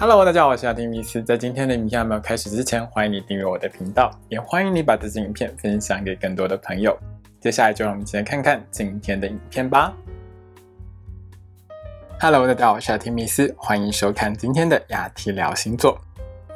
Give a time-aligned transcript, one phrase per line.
[0.00, 1.20] Hello，大家好，我是阿丁米斯。
[1.20, 6.96] 在今天的影片还没有开始之前，欢迎你订阅我的频道，也欢迎你把这支影片分享给更多的朋友。
[7.40, 9.92] 接下来就让我们一起来看看今天的影片吧。
[12.20, 16.00] Hello，大家好，我是阿丁米斯，欢迎收看今天的雅提聊星座。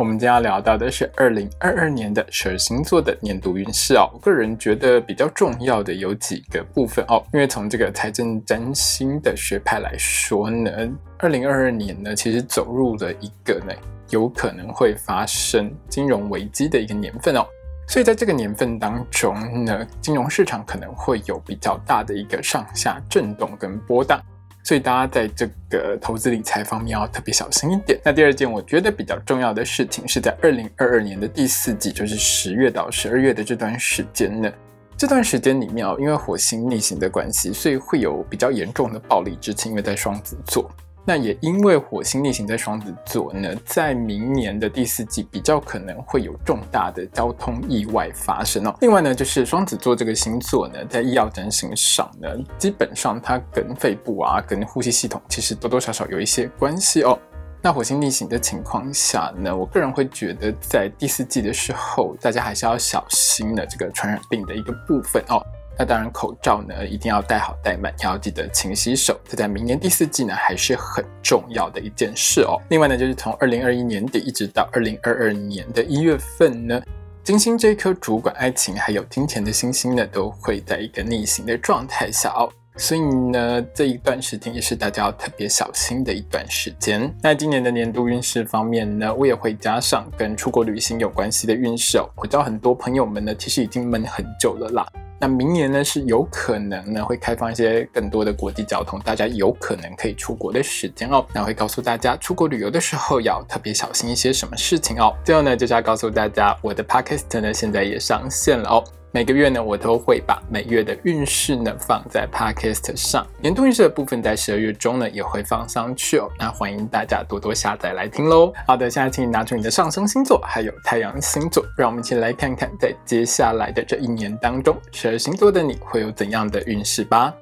[0.02, 4.10] 我们今天要聊到的是二零二二年的十二星座的年度运势哦。
[4.12, 10.72] 我个人觉得比较重要的有几个部分哦，因为从这个财政占星的学派来说呢，
[11.18, 13.72] 二零二二年呢其实走入了一个呢
[14.08, 17.46] 有可能会发生金融危机的一个年份哦。
[17.86, 24.20] 所以在这个年份当中呢，金融市场可能会有比较大的一个上下震动跟波荡。
[24.64, 27.98] 所以大家在这个投资理财方面要特别小心一点。
[28.04, 34.52] 那第二件我觉得比较重要的事情是在二零二二年的第四季，就是十月到十二月的这段时间呢。
[34.96, 40.70] 这段时间里面哦，因为火星逆行的关系，所以会有比较严重的暴力之情，因为在双子座。
[41.04, 48.74] 那也因为火星逆行在双子座呢，在明年的第四季比较可能会有重大的交通意外发生哦。
[48.80, 57.18] 另外呢，就是双子座这个星座呢，在医药整形上呢，基本上它跟肺部啊、跟呼吸系统其实多多少少有一些关系哦。
[57.60, 65.40] 那火星逆行的情况下呢，我个人会觉得在第四季的时候，大家还是要小心的这个传染病的一个部分哦。
[65.78, 69.18] 那当然，口罩呢一定要戴好戴满，要记得勤洗手。
[69.28, 72.60] 这在明年第四季呢还是很重要的一件事哦。
[72.68, 76.80] 另外呢，就是从二零二一年底一直到二零二二年的一月份呢，
[77.24, 82.50] 金星这颗主管爱情还有金钱的星星呢，都会在一个逆行的状态下哦。
[82.76, 87.14] 所以呢，这一段时间也是大家要特别小心的一段时间。
[87.22, 92.08] 那今年的年度运势方面呢，我也会加上跟出国旅行有关系的运势哦。
[92.16, 94.86] 我知道很多朋友们呢，其实已经闷很久了啦。
[95.22, 101.24] 那明年呢是有可能呢会开放一些更多的国际交通，大家有可能可以出国的时间哦。
[101.32, 105.14] 那会告诉大家出国旅游的时候要特别小心一些什么事情哦。
[105.24, 108.82] 最后呢就是要告诉大家，我的 podcast 呢现在也上线了哦。
[109.14, 116.30] 每个月呢，我都会把每月的运势呢放在 Podcast 上，年度运势的部分在十二月中呢也会放上去哦。
[116.38, 118.50] 那欢迎大家多多下载来听喽。
[118.66, 127.34] 好的，现在请你拿出你的上升星座还有太阳星座，让我们一起来看看在接下来的这一年当中，十二星座的你会有怎样的运势吧。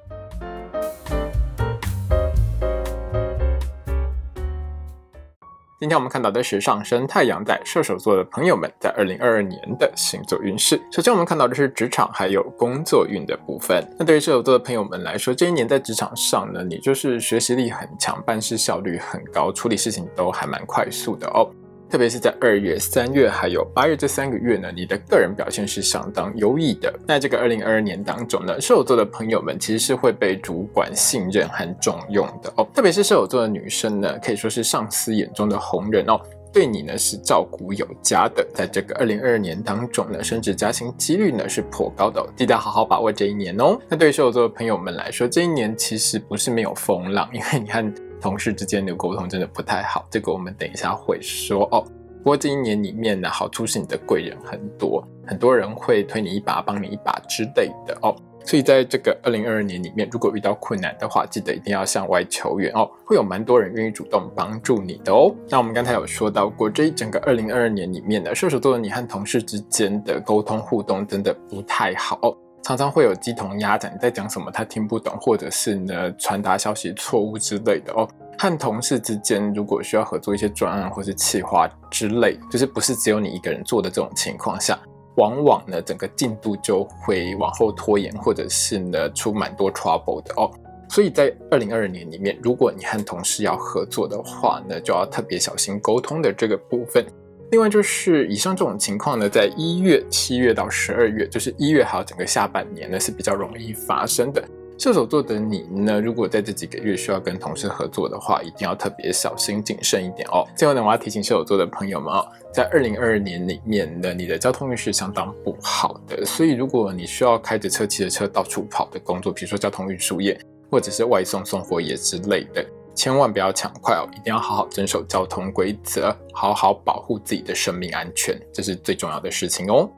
[5.80, 10.78] 今天我们看到的是上升太阳在射手座的朋友们在二零二二年的星座运势。
[10.92, 13.82] 首先，我们看到的是职场还有工作运的部分。
[13.98, 21.50] 那对于射手座的朋友们来说，这一年在职场上呢，你就是学习力很强，办事效率很高，处理事情都还蛮快速的哦。
[21.90, 26.94] 特别是在二月、三月还有八月这三个月呢，你的个人表现是相当优异的。
[27.04, 32.66] 那这个二零二二年当中呢，射手座的朋友们其实是会被主管信任和重用的哦。
[32.72, 36.20] 特别是射手座的女生呢，可以说是上司眼中的红人哦，
[36.52, 38.46] 对你呢是照顾有加的。
[38.54, 43.76] 在这个二零二二年当中呢，升职加薪几率呢是颇高的，记得好好把握这一年哦。
[43.88, 47.92] 那对于射手座的朋友们来说，这一年其实不是没有风浪，因为你看。
[48.20, 51.84] 同事之间的沟通真的不太好，这个我们等一下会说哦。
[52.22, 58.14] 不过这一年里面呢，好处是你的贵人很多，很多人会推你一把、帮你一把之类的哦。
[58.44, 65.34] 所以在这个二零二二年里面，如果遇到困难的话，记得一定要向外求援哦，会有蛮多人愿意主动帮助你的哦。
[65.48, 72.36] 那我们刚才有说到过，这一整个二零二二年里面呢，射手座的你和同事之间的沟通互动真的不太好哦。
[72.62, 78.08] 常常会有鸡同鸭讲，你在讲什么他听不懂，或者是呢传达消息错误之类的哦。
[78.38, 84.78] 和同事之间如果需要合作一些专案或是企划之类，就是不是只有你一个人做的这种情况下，
[85.16, 90.50] 往往呢整个进度就会往后拖延，或者是呢出蛮多 trouble 的哦。
[90.88, 97.04] 所以在二零二二年里面，如果你和同事要合作的话呢，就要特别小心沟通的这个部分。
[97.50, 104.42] 另外就是以上这种情况呢，在一月、七月到十二月，就是一月还有整个下半年呢，是比较容易发生的。
[104.78, 110.46] 射手座的你呢，如果在这几个月需要跟同事合作的话，一定要特别小心谨慎一点哦。
[110.56, 120.40] 最后呢，我要提醒射手座的朋友们哦，在二零二二年里面呢，你的交通运势相当不好的，所以如果你需要开着车、骑着车到处跑的工作，比如说交通运输业
[120.70, 122.64] 或者是外送送货业之类的。
[123.00, 129.88] 千万不要抢快哦，一定要好好遵守交通规则，好好保护自己的生命安全，这是最重要的事情哦。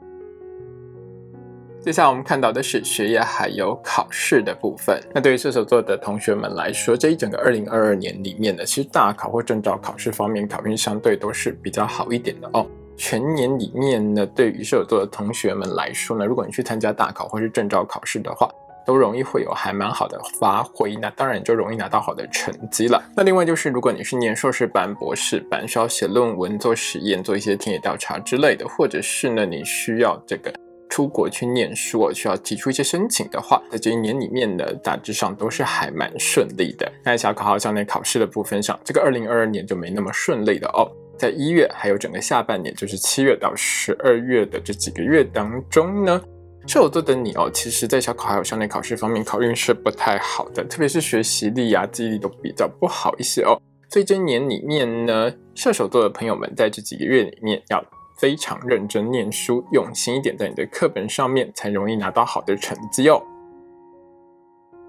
[1.81, 4.97] 接下来我们看到的是学业还有考试的部分。
[5.13, 12.65] 那对于射手座的同学们来说，这一整个二零二二年里面呢，其实大考或证照考试方面考运相对都是比较好一点的哦。
[12.95, 18.49] 全年里面呢，对于射手座的同学们来说呢，如果你去参加大考或是证照考试的话，
[18.85, 23.01] 都容易会有还蛮好的发挥，那当然就容易拿到好的成绩了。
[23.15, 30.53] 那另外就是，如果你是念硕士班、博士班，需要写论文、做实验、做一些田野调查之类的，或者是呢你需要这个
[30.89, 36.91] 出国去念书，需要提出一些申请的话，在这一年里面呢，大致上都是还蛮顺利的。
[37.03, 40.87] 那小考号校内考试的部分上，这个二零二二年就没那么顺利的哦。
[41.17, 46.21] 在一月还有整个下半年，就是七月到十二月的这几个月当中呢。
[46.65, 53.61] 射手座的你哦，其实在小考还有校内考试方面，考运是不太好的，特别是学习力啊、记忆力都比较不好一些哦。
[53.89, 57.83] 所以这一年里面呢，射手座的朋友们在这几个月里面要
[58.17, 63.21] 非常认真念书，用心一点，在你的课本上面才容易拿到好的成绩哦。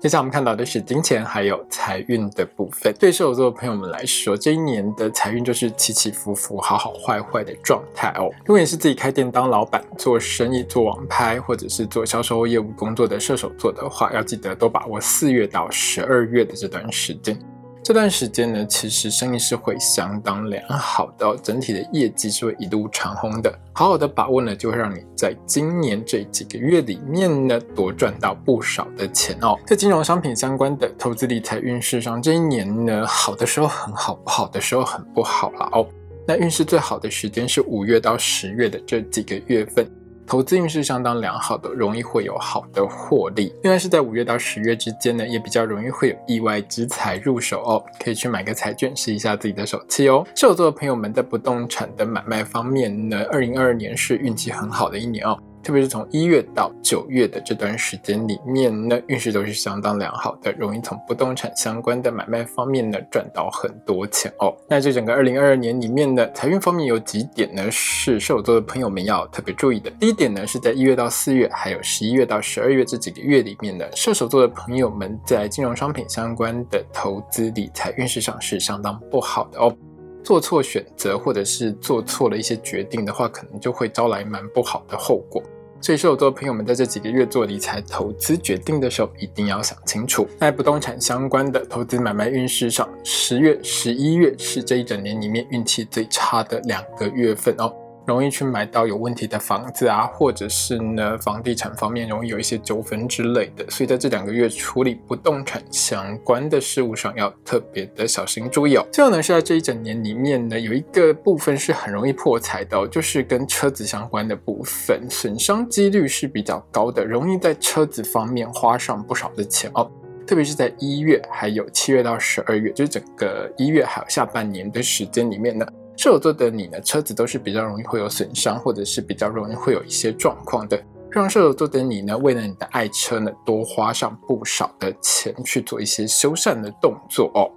[0.04, 2.92] 接下来我们看到的是金钱还有财运的部分。
[3.00, 8.28] 对射手座的朋友们来说，这一年的财运就是起起伏伏、好好坏坏的状态哦。
[8.40, 17.38] 如果你是自己开店当老板、做生意、做网拍，或者是做销售业务工作的射手座的话，要记得多把握四月到十二月的这段时间。
[17.84, 23.58] 这段时间呢，其实生意是会相当良好的，整体的业绩是会一路长虹的。
[23.74, 29.54] 好好的把握呢，就会让你在今年这几个月里面呢，多赚到不少的钱哦。
[29.66, 35.86] 在金融商品相关的投资理财运势上，这一年呢，好的时候很好，不好的时候很不好了哦。
[36.26, 39.86] 那运势最好的时间是五月到十月的这几个月份。
[40.26, 43.54] 投资运势相当良好的，容易会有好的获利。
[43.62, 50.24] 另外是在五月到十月之间呢，也比较容易会有意外之财入手哦，可以去买个彩券试一下自己的手气哦。
[50.34, 55.38] 射手座的朋友们在不动产的买卖方面呢，二零二二年是运气很好的一年哦。
[55.64, 64.54] 特别是从一月到九月的这段时间里面呢，运势都是相当良好的，容易从不动产相关的买卖方面呢赚到很多钱哦。
[64.68, 69.90] 那这整个二零二二年里面呢，财运方面有几点呢是射手座的朋友们要特别注意的。
[69.92, 79.74] 第一点呢是在一月到四月，还有十一月到十二月这几个月里面呢，射手座的朋友们在金融商品相关的投资理财运势上是相当不好的哦。
[80.22, 85.42] 做错选择或者是做错了一些决定的话，可能就会招来蛮不好的后果。
[85.80, 90.26] 所以，射手座朋友们在这几个月做理财投资决定的时候，一定要想清楚。
[90.40, 97.70] 在不动产相关的投资买卖运势上，十月、十一月是这一整年里面运气最差的两个月份哦。
[98.06, 108.86] 容易去买到有问题的房子啊，或者是呢房地产方面容易有一些纠纷之类的，所以在这两个月处理不动产相关的事物上要特别的小心注意哦。
[108.92, 119.90] 最后呢是在这一整年里面呢有一个部分是很容易破财的，就是跟车子相关的部分，损伤几率是比较高的，容易在车子方面花上不少的钱哦。
[120.26, 125.66] 特别是在一月还有七月到十二月，就是整个一月还有下半年的时间里面呢。
[125.96, 130.80] 射手座的你呢，车子都是比较容易会有损伤，或者是比较容易会有一些状况的。
[131.10, 137.48] 让射手座的你呢，为了你的爱车呢，多花上不少的钱去做一些修缮的动作哦。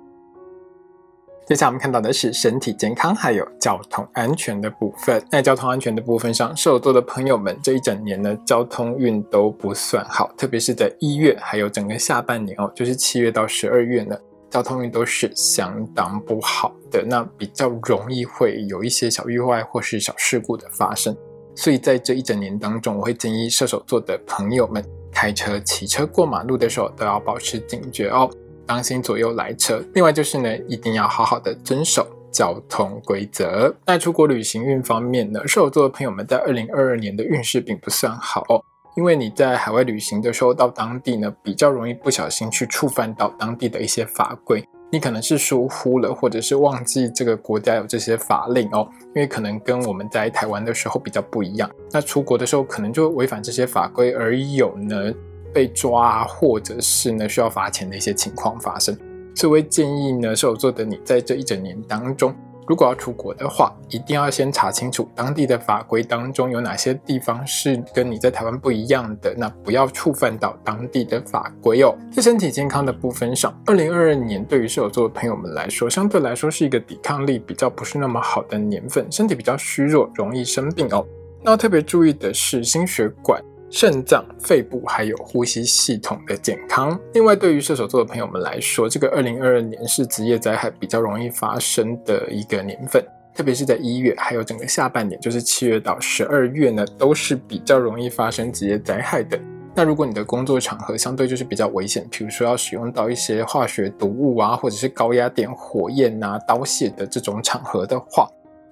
[1.47, 5.23] 接下来我们看到的是身体健康还有交通安全的部分。
[5.31, 14.15] 在交通安全的部分上，射手座的朋友们这一整年呢，交通运都不算好，特别是在一月还有整个下半年哦，就是七月到十二月呢。
[14.57, 21.15] 交通运都是相当不好的，那比较容易会有一些小意外或是小事故的发生，
[21.55, 28.27] 所以在这一整年当中，我会建议射手座的朋友们开车、骑车过马路的时候都要保持警觉哦，
[28.65, 29.79] 当心左右来车。
[29.93, 33.71] 另外就是呢，一定要好好的遵守交通规则。
[33.85, 38.65] 那出国旅行运方面呢，射手座的朋友们在二零二二年的运势并不算好哦。
[38.97, 48.89] 因为你在海外旅行的时候，到当地呢比较容易不小心去触犯到当地的一些法规，你可能是疏忽了，或者是忘记这个国家有这些法令哦。
[49.13, 55.13] 因为可能跟我们在台湾的时候比较不一样，那出国的时候可能就违反这些法规，而有呢
[55.53, 58.97] 被抓，或者是呢需要罚钱的一些情况发生。
[59.35, 62.33] 所以，我建议呢射手座的你在这一整年当中。
[62.67, 71.95] 如果要出国的话，一定要先查清楚当地的法规当中有哪些地方是跟你在台湾不一样的，那不要触犯到当地的法规哦。
[72.11, 81.05] 在身体健康的部分上，二零二二年对于射手座的朋友们来说，相对来说是一个抵抗力比较不是那么好的年份，身体比较虚弱，容易生病哦。
[81.43, 83.41] 那要特别注意的是心血管。
[83.69, 86.97] 肾脏、肺部还有呼吸系统的健康。
[87.13, 93.03] 另外，对于射手座的朋友们来说，这个二零二二年是职业灾害比较容易发生的一个年份，
[93.35, 99.37] 特别是在一月，还有整个下半年，就是七月到十二月呢，都是比较容易发生职业灾害的。
[99.75, 108.27] 那如果你的工作场合相对就是比较危险，比如说要使用到一些化学毒物啊，或者是高压电、火焰啊、刀械的这种场合的话，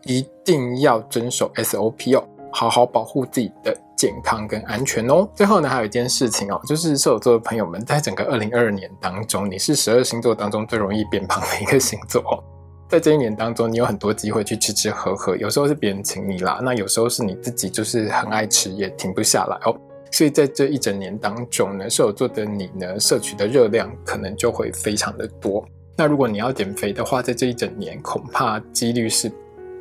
[0.06, 2.24] 一定要遵守 SOP 哦。
[2.52, 5.28] 好好保护自己的健康跟安全哦。
[5.36, 12.44] 最后呢，还有一件事情哦，就是射手座的朋友们，在整个二零二二年当中，你是十二星座当中最容易变胖的一个星座哦。
[12.88, 19.76] 在这一年当中，你有很多机会去吃吃喝喝，有时候是别人请你啦，那有时候是你自己就是很爱吃，也停不下来哦。
[20.12, 25.66] 所以在这一整年当中呢，射手座的你呢，摄取的热量可能就会非常的多。
[25.98, 29.32] 那如果你要减肥的话，在这一整年恐怕几率是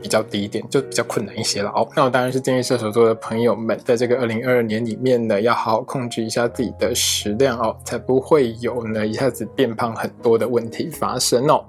[0.04, 1.88] 比较低一点，就比较困难一些了哦。
[1.96, 11.64] 那我当然是建议射手座的朋友们，在这个二零二二年里面呢，要好好控制一下自己的食量哦，才不会有呢一下子变胖很多的问题发生哦。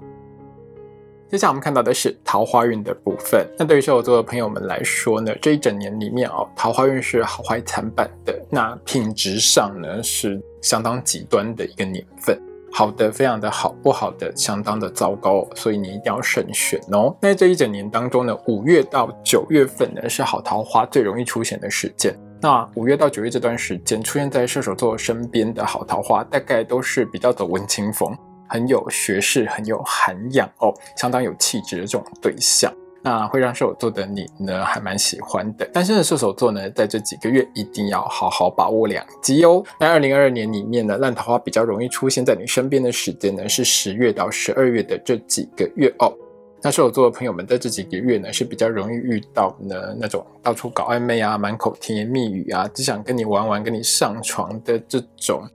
[1.30, 3.44] 接下来我们看到的是桃花运的部分。
[3.58, 8.38] 那对于射手座的朋友们来说呢，这一整年里面哦，桃花运是好坏参半的。
[8.50, 12.38] 那品质上呢，是相当极端的一个年份。
[12.78, 15.48] 好的，非常的好；不好的，相当的糟糕。
[15.54, 17.16] 所以你一定要慎选哦。
[17.22, 22.14] 那这一整年当中呢，五月到九月份呢是好桃花最容易出现的时间。
[22.38, 28.14] 那五月到九月这段时间出现在射手座身边的好桃花，大概都是比较走文青风，
[28.46, 32.70] 很有学识、很有涵养哦，相当有气质的这种对象。
[33.06, 35.64] 那会让射手座的你呢，还蛮喜欢的。
[35.66, 39.62] 单身的，射手座呢，在这几个月一定要好好把握两机哦。
[39.78, 46.12] 那二零二二年里面呢，烂桃花比较容易出现在你身边的时间呢，是十月到十二月的这几个月哦。
[46.60, 55.48] 那射手座的朋友们在这几个月呢，是比较容易遇到呢那种到处搞暧昧啊、满口甜言蜜语啊、只想跟你玩玩、跟你上床的这种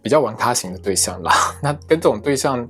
[0.00, 1.30] 比较玩他型的对象啦。
[1.62, 2.66] 那跟这种对象。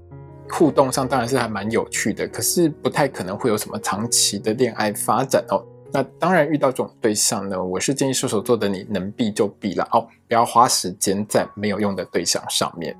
[0.50, 5.62] 互动上当然是还蛮有趣的，可是不太可能会有什么长期的恋爱发展哦。
[5.92, 12.96] 那当然遇到这种对象呢，我是建议射手座的你能避就避了哦，不要花时间在没有用的对象上面。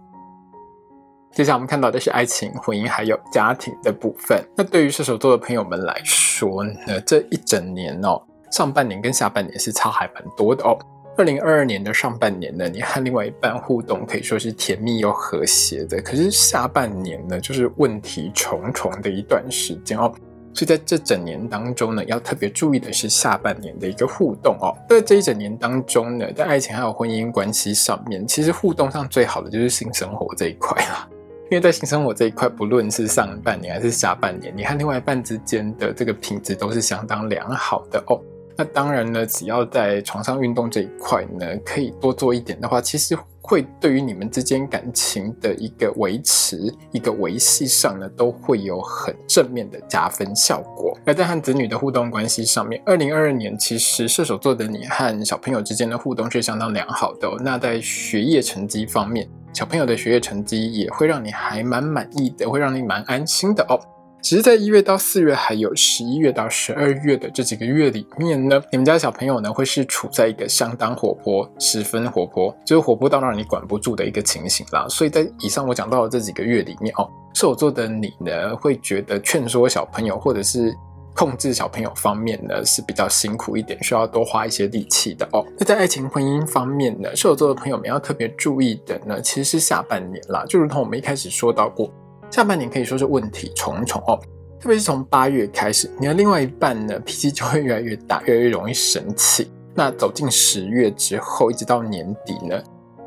[1.33, 4.43] 接下来我们看到的是爱情、婚姻还有家庭的部分。
[4.57, 10.79] 那对于射手座的朋友们来说呢，这一整年哦，上半年跟下半年是差还蛮多的哦。
[11.19, 16.01] 二零二二年的上半年呢，你和另外一半互动可以说是甜蜜又和谐的。
[16.03, 20.13] 可是下半年呢，就是问题重重的一段时间哦。
[20.53, 24.77] 所以在这整年当中呢，要特别注意的是下半年的一个互动哦。
[24.89, 31.09] 在这一整年当中呢，在爱情还有婚姻关系上面，其实互动上最好的就是性生活这一块啦。
[31.51, 38.21] 因为在性生活这一块，不论是上半年还是下半年，你和另外一半之间的这个品质都是相当良好的哦。
[38.57, 50.97] 那当然呢，只要在床上运动这一块呢，可以多做一点的话，其实会对于你们之间感情的一个维持、一个维系上呢，都会有很正面的加分效果。
[51.05, 57.29] 那在和子女的互动关系上面，二零二二年其实射手座的你和小朋友之间的互动是相当良好的。
[57.41, 63.79] 那在学业成绩方面，小朋友的学业成绩也会让你还蛮满意的，会让你蛮安心的哦。
[64.28, 74.85] 只是在一月到四月，还有十一月到十二月的这几个月里面呢，你们家小朋友呢会是处在一个相当活泼、十分活泼，就是活泼到让你管不住的一个情形啦。
[74.88, 80.75] 所以在以上我讲到的这几个月里面哦，射手座的你呢会觉得劝说小朋友或者是
[81.14, 85.47] 控制小朋友方面呢是比较辛苦一点，需要多花一些力气的哦。
[85.56, 91.88] 那在爱情婚姻方面呢，射手座的朋友们要特别注意的呢，其实是下半年啦，就如同我们一开始说到过。
[92.30, 94.21] 下半年可以说是问题重重哦，
[94.61, 99.50] 特别是从八月开始，你的另外一半呢脾气就会越来越大，越来越容易生气。
[99.75, 102.62] 那走进十月之后，一直到年底呢，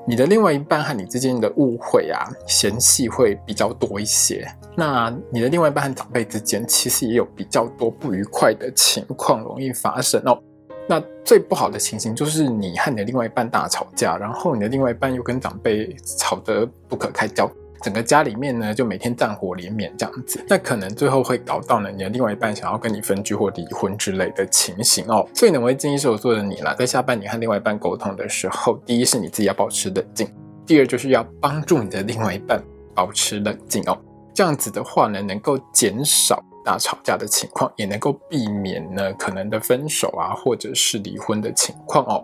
[0.06, 4.48] 你的另外一半和你之间的误会啊、嫌隙会比较多一些。
[4.76, 10.40] 那你的另外一半和长辈之间，其实也有比较多不愉快的情况容易发生哦。
[10.88, 17.48] 那最不好的情形就是你和你的另外一半大吵架，然后你的另外一半又跟长辈吵得不可开交。
[17.82, 25.28] 整个家里面呢，就每天战火连绵这样子，那可能最后会搞到呢，你的另外一半想要跟你分居或离婚之类的情形哦。
[25.34, 30.28] 所以呢，我会建议射手座的你啦，在下半年和另外一半沟通的时候，第一是你自己要保持冷静，
[30.66, 32.62] 第二就是要帮助你的另外一半
[32.94, 33.98] 保持冷静哦。
[34.34, 42.24] 这样子的话呢，能够减少大吵架的情况，也能够避免呢可能的分手啊，或者是离婚的情况哦。